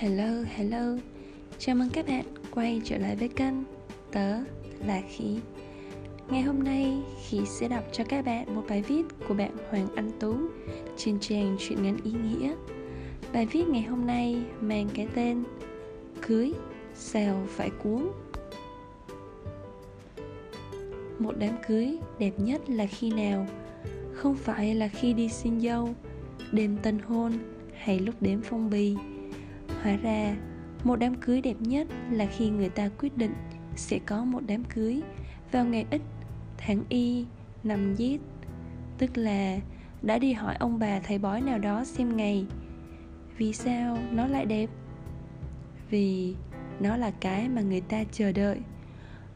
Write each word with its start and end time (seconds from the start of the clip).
Hello, 0.00 0.44
hello. 0.54 0.96
Chào 1.58 1.76
mừng 1.76 1.88
các 1.92 2.06
bạn 2.06 2.24
quay 2.50 2.80
trở 2.84 2.98
lại 2.98 3.16
với 3.16 3.28
kênh 3.28 3.54
Tớ 4.12 4.36
là 4.86 5.02
Khí 5.08 5.38
Ngày 6.30 6.42
hôm 6.42 6.62
nay 6.62 7.02
Khí 7.28 7.40
sẽ 7.46 7.68
đọc 7.68 7.84
cho 7.92 8.04
các 8.04 8.24
bạn 8.24 8.54
một 8.54 8.62
bài 8.68 8.82
viết 8.82 9.02
của 9.28 9.34
bạn 9.34 9.50
Hoàng 9.70 9.88
Anh 9.96 10.10
Tú 10.20 10.36
Trên 10.96 11.20
trang 11.20 11.56
truyện 11.60 11.82
ngắn 11.82 11.96
ý 12.04 12.12
nghĩa. 12.12 12.54
Bài 13.32 13.46
viết 13.46 13.68
ngày 13.68 13.82
hôm 13.82 14.06
nay 14.06 14.42
mang 14.60 14.88
cái 14.94 15.08
tên 15.14 15.44
Cưới 16.26 16.52
sao 16.94 17.46
phải 17.48 17.70
cuốn. 17.70 18.08
Một 21.18 21.34
đám 21.38 21.54
cưới 21.68 21.98
đẹp 22.18 22.32
nhất 22.38 22.70
là 22.70 22.86
khi 22.86 23.10
nào? 23.10 23.46
Không 24.12 24.34
phải 24.34 24.74
là 24.74 24.88
khi 24.88 25.12
đi 25.12 25.28
xin 25.28 25.60
dâu 25.60 25.94
Đêm 26.52 26.76
tân 26.82 26.98
hôn 26.98 27.32
hay 27.74 27.98
lúc 27.98 28.14
đếm 28.20 28.40
phong 28.40 28.70
bì. 28.70 28.96
Hóa 29.82 29.96
ra, 29.96 30.36
một 30.84 30.96
đám 30.96 31.14
cưới 31.14 31.40
đẹp 31.40 31.56
nhất 31.60 31.86
là 32.10 32.26
khi 32.26 32.48
người 32.48 32.68
ta 32.68 32.88
quyết 32.98 33.16
định 33.16 33.34
sẽ 33.76 33.98
có 34.06 34.24
một 34.24 34.40
đám 34.46 34.64
cưới 34.64 35.00
vào 35.52 35.64
ngày 35.64 35.86
ít, 35.90 36.02
tháng 36.56 36.84
y, 36.88 37.26
năm 37.64 37.94
giết. 37.94 38.20
Tức 38.98 39.10
là 39.16 39.58
đã 40.02 40.18
đi 40.18 40.32
hỏi 40.32 40.56
ông 40.58 40.78
bà 40.78 41.00
thầy 41.00 41.18
bói 41.18 41.40
nào 41.40 41.58
đó 41.58 41.84
xem 41.84 42.16
ngày. 42.16 42.46
Vì 43.36 43.52
sao 43.52 43.98
nó 44.10 44.26
lại 44.26 44.46
đẹp? 44.46 44.70
Vì 45.90 46.34
nó 46.80 46.96
là 46.96 47.10
cái 47.10 47.48
mà 47.48 47.62
người 47.62 47.80
ta 47.80 48.04
chờ 48.12 48.32
đợi. 48.32 48.58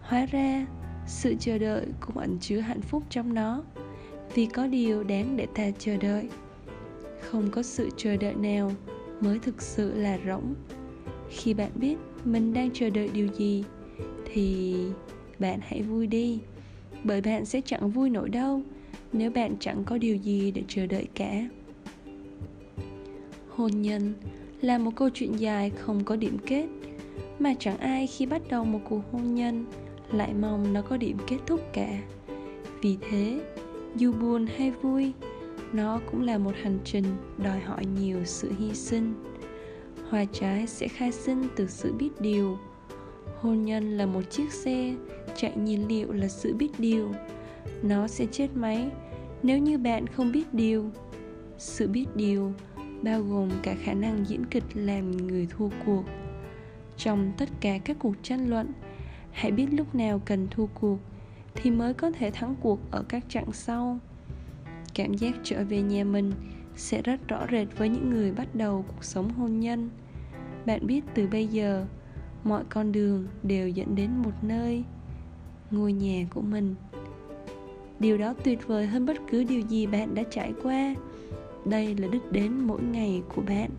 Hóa 0.00 0.26
ra, 0.26 0.66
sự 1.06 1.34
chờ 1.40 1.58
đợi 1.58 1.86
cũng 2.00 2.18
ẩn 2.18 2.38
chứa 2.40 2.60
hạnh 2.60 2.80
phúc 2.82 3.02
trong 3.10 3.34
nó. 3.34 3.62
Vì 4.34 4.46
có 4.46 4.66
điều 4.66 5.04
đáng 5.04 5.36
để 5.36 5.46
ta 5.54 5.70
chờ 5.78 5.96
đợi. 5.96 6.28
Không 7.20 7.50
có 7.50 7.62
sự 7.62 7.90
chờ 7.96 8.16
đợi 8.16 8.34
nào 8.34 8.72
mới 9.22 9.38
thực 9.38 9.62
sự 9.62 9.94
là 9.94 10.18
rỗng. 10.26 10.54
Khi 11.30 11.54
bạn 11.54 11.70
biết 11.74 11.96
mình 12.24 12.52
đang 12.52 12.70
chờ 12.70 12.90
đợi 12.90 13.10
điều 13.14 13.26
gì, 13.26 13.64
thì 14.32 14.74
bạn 15.38 15.60
hãy 15.62 15.82
vui 15.82 16.06
đi. 16.06 16.38
Bởi 17.04 17.20
bạn 17.20 17.44
sẽ 17.44 17.60
chẳng 17.64 17.90
vui 17.90 18.10
nổi 18.10 18.28
đâu 18.28 18.62
nếu 19.12 19.30
bạn 19.30 19.56
chẳng 19.60 19.84
có 19.84 19.98
điều 19.98 20.16
gì 20.16 20.50
để 20.50 20.62
chờ 20.68 20.86
đợi 20.86 21.06
cả. 21.14 21.48
Hôn 23.48 23.82
nhân 23.82 24.14
là 24.60 24.78
một 24.78 24.90
câu 24.96 25.08
chuyện 25.14 25.32
dài 25.32 25.70
không 25.70 26.04
có 26.04 26.16
điểm 26.16 26.38
kết, 26.46 26.66
mà 27.38 27.54
chẳng 27.58 27.78
ai 27.78 28.06
khi 28.06 28.26
bắt 28.26 28.42
đầu 28.50 28.64
một 28.64 28.80
cuộc 28.88 29.00
hôn 29.12 29.34
nhân 29.34 29.66
lại 30.12 30.34
mong 30.40 30.72
nó 30.72 30.82
có 30.82 30.96
điểm 30.96 31.16
kết 31.26 31.38
thúc 31.46 31.60
cả. 31.72 32.02
Vì 32.82 32.96
thế, 33.10 33.40
dù 33.96 34.12
buồn 34.12 34.46
hay 34.56 34.70
vui 34.70 35.12
nó 35.72 36.00
cũng 36.10 36.22
là 36.22 36.38
một 36.38 36.54
hành 36.62 36.78
trình 36.84 37.04
đòi 37.38 37.60
hỏi 37.60 37.84
nhiều 37.86 38.24
sự 38.24 38.52
hy 38.58 38.74
sinh. 38.74 39.14
Hoa 40.08 40.24
trái 40.32 40.66
sẽ 40.66 40.88
khai 40.88 41.12
sinh 41.12 41.42
từ 41.56 41.66
sự 41.66 41.92
biết 41.92 42.20
điều. 42.20 42.58
Hôn 43.40 43.64
nhân 43.64 43.96
là 43.96 44.06
một 44.06 44.30
chiếc 44.30 44.52
xe, 44.52 44.94
chạy 45.36 45.56
nhiên 45.56 45.88
liệu 45.88 46.12
là 46.12 46.28
sự 46.28 46.54
biết 46.54 46.70
điều. 46.78 47.12
Nó 47.82 48.08
sẽ 48.08 48.26
chết 48.32 48.48
máy 48.54 48.90
nếu 49.42 49.58
như 49.58 49.78
bạn 49.78 50.06
không 50.06 50.32
biết 50.32 50.54
điều. 50.54 50.90
Sự 51.58 51.88
biết 51.88 52.06
điều 52.14 52.52
bao 53.02 53.22
gồm 53.22 53.50
cả 53.62 53.74
khả 53.82 53.94
năng 53.94 54.24
diễn 54.28 54.46
kịch 54.46 54.64
làm 54.74 55.16
người 55.16 55.48
thua 55.50 55.68
cuộc. 55.86 56.04
Trong 56.96 57.32
tất 57.38 57.48
cả 57.60 57.78
các 57.84 57.96
cuộc 58.00 58.14
tranh 58.22 58.50
luận, 58.50 58.72
hãy 59.30 59.50
biết 59.50 59.66
lúc 59.72 59.94
nào 59.94 60.20
cần 60.24 60.48
thua 60.50 60.66
cuộc 60.66 60.98
thì 61.54 61.70
mới 61.70 61.94
có 61.94 62.10
thể 62.10 62.30
thắng 62.30 62.54
cuộc 62.60 62.80
ở 62.90 63.04
các 63.08 63.24
chặng 63.28 63.52
sau 63.52 63.98
cảm 64.94 65.14
giác 65.14 65.34
trở 65.42 65.64
về 65.64 65.82
nhà 65.82 66.04
mình 66.04 66.32
sẽ 66.76 67.02
rất 67.02 67.28
rõ 67.28 67.46
rệt 67.52 67.68
với 67.78 67.88
những 67.88 68.10
người 68.10 68.32
bắt 68.32 68.54
đầu 68.54 68.84
cuộc 68.88 69.04
sống 69.04 69.30
hôn 69.30 69.60
nhân. 69.60 69.90
Bạn 70.66 70.86
biết 70.86 71.04
từ 71.14 71.26
bây 71.26 71.46
giờ, 71.46 71.86
mọi 72.44 72.64
con 72.68 72.92
đường 72.92 73.26
đều 73.42 73.68
dẫn 73.68 73.94
đến 73.94 74.10
một 74.24 74.44
nơi, 74.44 74.84
ngôi 75.70 75.92
nhà 75.92 76.26
của 76.34 76.40
mình. 76.40 76.74
Điều 78.00 78.18
đó 78.18 78.34
tuyệt 78.44 78.66
vời 78.66 78.86
hơn 78.86 79.06
bất 79.06 79.16
cứ 79.30 79.44
điều 79.44 79.60
gì 79.60 79.86
bạn 79.86 80.14
đã 80.14 80.22
trải 80.30 80.52
qua. 80.62 80.94
Đây 81.64 81.96
là 81.96 82.08
đích 82.08 82.32
đến 82.32 82.52
mỗi 82.52 82.82
ngày 82.82 83.22
của 83.34 83.42
bạn. 83.42 83.70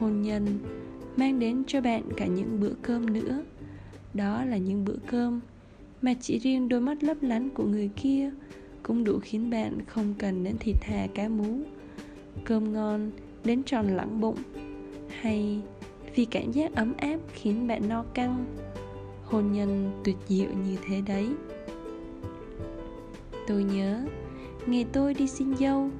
Hôn 0.00 0.22
nhân 0.22 0.46
mang 1.16 1.38
đến 1.38 1.62
cho 1.66 1.80
bạn 1.80 2.02
cả 2.16 2.26
những 2.26 2.60
bữa 2.60 2.72
cơm 2.82 3.12
nữa. 3.12 3.42
Đó 4.14 4.44
là 4.44 4.56
những 4.56 4.84
bữa 4.84 4.96
cơm 5.06 5.40
mà 6.02 6.14
chỉ 6.20 6.38
riêng 6.38 6.68
đôi 6.68 6.80
mắt 6.80 7.04
lấp 7.04 7.16
lánh 7.20 7.50
của 7.50 7.64
người 7.64 7.90
kia 7.96 8.30
cũng 8.86 9.04
đủ 9.04 9.18
khiến 9.22 9.50
bạn 9.50 9.78
không 9.86 10.14
cần 10.18 10.44
đến 10.44 10.56
thịt 10.60 10.76
thà 10.80 11.06
cá 11.14 11.28
mú, 11.28 11.58
cơm 12.44 12.72
ngon 12.72 13.10
đến 13.44 13.62
tròn 13.62 13.86
lẳng 13.96 14.20
bụng, 14.20 14.36
hay 15.20 15.60
vì 16.14 16.24
cảm 16.24 16.52
giác 16.52 16.74
ấm 16.74 16.92
áp 16.96 17.18
khiến 17.32 17.66
bạn 17.68 17.88
no 17.88 18.04
căng, 18.14 18.44
hôn 19.24 19.52
nhân 19.52 20.00
tuyệt 20.04 20.16
diệu 20.28 20.48
như 20.66 20.76
thế 20.86 21.00
đấy. 21.00 21.28
Tôi 23.46 23.64
nhớ, 23.64 24.06
ngày 24.66 24.86
tôi 24.92 25.14
đi 25.14 25.26
xin 25.26 25.56
dâu, 25.56 25.90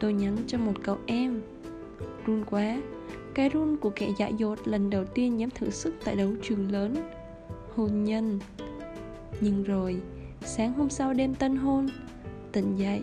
tôi 0.00 0.12
nhắn 0.12 0.36
cho 0.46 0.58
một 0.58 0.74
cậu 0.82 0.98
em. 1.06 1.40
Run 2.26 2.44
quá, 2.50 2.82
cái 3.34 3.48
run 3.48 3.76
của 3.76 3.90
kẻ 3.90 4.10
dại 4.18 4.34
dột 4.38 4.68
lần 4.68 4.90
đầu 4.90 5.04
tiên 5.04 5.40
dám 5.40 5.50
thử 5.50 5.70
sức 5.70 5.94
tại 6.04 6.16
đấu 6.16 6.30
trường 6.42 6.72
lớn. 6.72 6.94
Hôn 7.76 8.04
nhân. 8.04 8.38
Nhưng 9.40 9.62
rồi, 9.62 9.96
sáng 10.44 10.72
hôm 10.72 10.90
sau 10.90 11.14
đêm 11.14 11.34
tân 11.34 11.56
hôn 11.56 11.86
tỉnh 12.52 12.76
dậy 12.76 13.02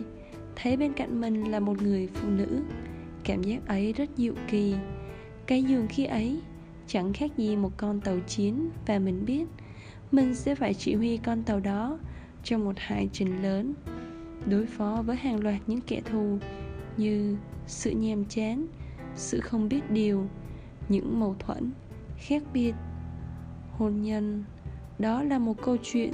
thấy 0.56 0.76
bên 0.76 0.92
cạnh 0.92 1.20
mình 1.20 1.50
là 1.50 1.60
một 1.60 1.82
người 1.82 2.08
phụ 2.14 2.28
nữ, 2.28 2.62
cảm 3.24 3.42
giác 3.42 3.66
ấy 3.66 3.92
rất 3.92 4.16
dịu 4.16 4.34
kỳ. 4.48 4.74
Cái 5.46 5.62
giường 5.62 5.86
khi 5.88 6.04
ấy 6.04 6.40
chẳng 6.86 7.12
khác 7.12 7.30
gì 7.36 7.56
một 7.56 7.70
con 7.76 8.00
tàu 8.00 8.18
chiến 8.26 8.68
và 8.86 8.98
mình 8.98 9.24
biết 9.26 9.44
mình 10.12 10.34
sẽ 10.34 10.54
phải 10.54 10.74
chỉ 10.74 10.94
huy 10.94 11.16
con 11.16 11.42
tàu 11.42 11.60
đó 11.60 11.98
trong 12.44 12.64
một 12.64 12.74
hải 12.76 13.08
trình 13.12 13.42
lớn, 13.42 13.74
đối 14.46 14.66
phó 14.66 15.02
với 15.06 15.16
hàng 15.16 15.40
loạt 15.40 15.60
những 15.66 15.80
kẻ 15.80 16.00
thù 16.00 16.38
như 16.96 17.36
sự 17.66 17.90
nhàm 17.90 18.24
chán, 18.24 18.66
sự 19.14 19.40
không 19.40 19.68
biết 19.68 19.90
điều, 19.90 20.26
những 20.88 21.20
mâu 21.20 21.36
thuẫn, 21.38 21.70
khác 22.18 22.42
biệt, 22.52 22.74
hôn 23.78 24.02
nhân. 24.02 24.44
Đó 24.98 25.22
là 25.22 25.38
một 25.38 25.62
câu 25.62 25.76
chuyện 25.82 26.12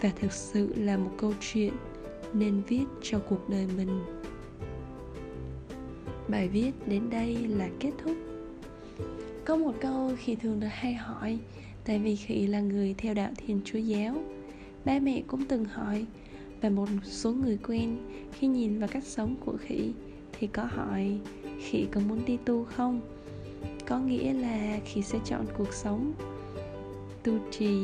và 0.00 0.10
thực 0.20 0.32
sự 0.32 0.74
là 0.76 0.96
một 0.96 1.10
câu 1.18 1.32
chuyện 1.40 1.72
nên 2.34 2.62
viết 2.68 2.84
cho 3.02 3.18
cuộc 3.18 3.48
đời 3.48 3.66
mình. 3.76 4.00
Bài 6.28 6.48
viết 6.48 6.72
đến 6.86 7.10
đây 7.10 7.36
là 7.48 7.68
kết 7.80 7.92
thúc. 8.04 8.16
Có 9.44 9.56
một 9.56 9.74
câu 9.80 10.10
khi 10.18 10.34
thường 10.34 10.60
được 10.60 10.68
hay 10.70 10.94
hỏi, 10.94 11.38
tại 11.84 11.98
vì 11.98 12.16
khi 12.16 12.46
là 12.46 12.60
người 12.60 12.94
theo 12.98 13.14
đạo 13.14 13.30
thiên 13.36 13.60
chúa 13.64 13.78
giáo? 13.78 14.14
Ba 14.84 14.98
mẹ 14.98 15.22
cũng 15.26 15.44
từng 15.44 15.64
hỏi, 15.64 16.06
và 16.60 16.68
một 16.70 16.88
số 17.02 17.32
người 17.32 17.58
quen 17.68 17.96
khi 18.32 18.46
nhìn 18.46 18.78
vào 18.78 18.88
cách 18.88 19.04
sống 19.04 19.36
của 19.44 19.56
khỉ 19.60 19.92
thì 20.38 20.46
có 20.46 20.64
hỏi, 20.64 21.18
khỉ 21.60 21.86
có 21.92 22.00
muốn 22.08 22.24
đi 22.26 22.36
tu 22.44 22.64
không? 22.64 23.00
Có 23.86 23.98
nghĩa 23.98 24.32
là 24.32 24.78
khỉ 24.84 25.02
sẽ 25.02 25.18
chọn 25.24 25.46
cuộc 25.58 25.72
sống 25.72 26.12
tu 27.24 27.32
trì, 27.50 27.78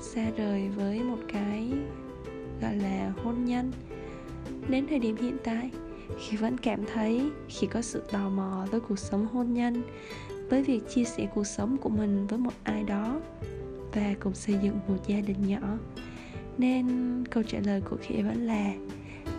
xa 0.00 0.30
rời 0.36 0.68
với 0.68 1.00
một 1.00 1.18
cái 1.32 1.68
gọi 2.64 2.76
là 2.76 3.12
hôn 3.24 3.44
nhân. 3.44 3.72
Đến 4.68 4.86
thời 4.88 4.98
điểm 4.98 5.16
hiện 5.16 5.36
tại 5.44 5.70
khi 6.18 6.36
vẫn 6.36 6.58
cảm 6.58 6.84
thấy 6.94 7.30
khi 7.48 7.66
có 7.66 7.82
sự 7.82 8.02
tò 8.12 8.28
mò 8.28 8.66
với 8.70 8.80
cuộc 8.80 8.98
sống 8.98 9.26
hôn 9.26 9.54
nhân, 9.54 9.82
với 10.50 10.62
việc 10.62 10.80
chia 10.88 11.04
sẻ 11.04 11.26
cuộc 11.34 11.44
sống 11.44 11.76
của 11.76 11.88
mình 11.88 12.26
với 12.26 12.38
một 12.38 12.52
ai 12.62 12.82
đó 12.82 13.20
và 13.92 14.14
cùng 14.20 14.34
xây 14.34 14.58
dựng 14.62 14.78
một 14.88 14.96
gia 15.06 15.20
đình 15.20 15.46
nhỏ. 15.46 15.78
Nên 16.58 16.86
câu 17.30 17.42
trả 17.42 17.58
lời 17.60 17.80
của 17.80 17.96
khỉ 18.00 18.22
vẫn 18.22 18.46
là 18.46 18.72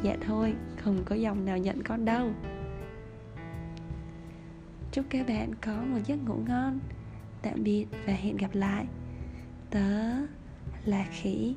dạ 0.03 0.17
thôi, 0.21 0.53
không 0.77 1.03
có 1.05 1.15
dòng 1.15 1.45
nào 1.45 1.57
nhận 1.57 1.83
con 1.83 2.05
đâu. 2.05 2.31
Chúc 4.91 5.05
các 5.09 5.27
bạn 5.27 5.51
có 5.61 5.73
một 5.87 5.99
giấc 6.05 6.17
ngủ 6.27 6.35
ngon, 6.47 6.79
tạm 7.41 7.63
biệt 7.63 7.85
và 8.05 8.13
hẹn 8.13 8.37
gặp 8.37 8.55
lại. 8.55 8.85
Tớ 9.69 10.11
là 10.85 11.05
khỉ. 11.11 11.55